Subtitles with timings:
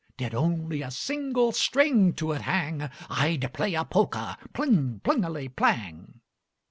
[0.17, 6.19] Did only a single string to it hang, I'd play a polka pling plingeli plang!'